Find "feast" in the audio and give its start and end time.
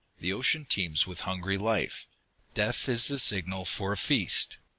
3.97-4.57